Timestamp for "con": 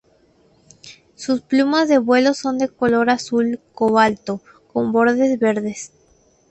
4.73-4.91